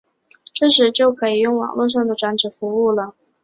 [0.51, 3.13] 这时就可以用网路上的转址服务了。